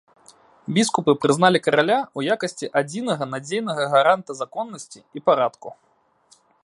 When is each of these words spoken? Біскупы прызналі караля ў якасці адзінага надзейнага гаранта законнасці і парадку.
Біскупы 0.75 1.13
прызналі 1.25 1.59
караля 1.67 1.97
ў 2.17 2.37
якасці 2.37 2.69
адзінага 2.81 3.23
надзейнага 3.35 3.83
гаранта 3.93 4.31
законнасці 4.41 4.99
і 5.21 5.25
парадку. 5.29 5.67